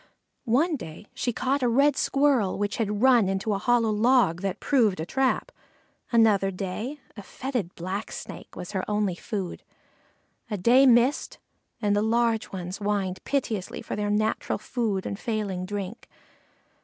One 0.49 0.77
day 0.77 1.05
she 1.13 1.31
caught 1.31 1.61
a 1.61 1.67
Red 1.69 1.95
squirrel 1.95 2.57
which 2.57 2.77
had 2.77 3.03
run 3.03 3.29
into 3.29 3.53
a 3.53 3.59
hollow 3.59 3.91
log 3.91 4.41
that 4.41 4.59
proved 4.59 4.99
a 4.99 5.05
trap. 5.05 5.51
Another 6.11 6.49
day 6.49 6.99
a 7.15 7.21
fetid 7.21 7.75
Blacksnake 7.75 8.55
was 8.55 8.71
her 8.71 8.83
only 8.89 9.13
food. 9.13 9.61
A 10.49 10.57
day 10.57 10.87
was 10.87 10.95
missed, 10.95 11.37
and 11.83 11.95
the 11.95 12.01
little 12.01 12.49
ones 12.51 12.77
whined 12.77 13.23
piteously 13.25 13.83
for 13.83 13.95
their 13.95 14.09
natural 14.09 14.57
food 14.57 15.05
and 15.05 15.19
failing 15.19 15.67
drink. 15.67 16.09